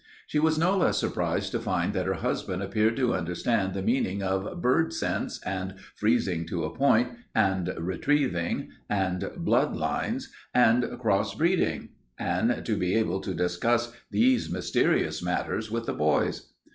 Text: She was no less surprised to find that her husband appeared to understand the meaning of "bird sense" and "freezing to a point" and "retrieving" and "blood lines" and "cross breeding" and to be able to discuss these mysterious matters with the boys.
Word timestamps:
She 0.25 0.39
was 0.39 0.57
no 0.57 0.75
less 0.75 0.97
surprised 0.97 1.51
to 1.51 1.59
find 1.59 1.93
that 1.93 2.07
her 2.07 2.15
husband 2.15 2.63
appeared 2.63 2.95
to 2.95 3.13
understand 3.13 3.75
the 3.75 3.83
meaning 3.83 4.23
of 4.23 4.59
"bird 4.59 4.93
sense" 4.93 5.39
and 5.45 5.75
"freezing 5.93 6.47
to 6.47 6.63
a 6.63 6.75
point" 6.75 7.09
and 7.35 7.71
"retrieving" 7.77 8.69
and 8.89 9.29
"blood 9.37 9.75
lines" 9.75 10.31
and 10.55 10.83
"cross 10.99 11.35
breeding" 11.35 11.89
and 12.17 12.65
to 12.65 12.75
be 12.77 12.95
able 12.95 13.21
to 13.21 13.35
discuss 13.35 13.93
these 14.09 14.49
mysterious 14.49 15.21
matters 15.23 15.69
with 15.69 15.85
the 15.85 15.93
boys. 15.93 16.51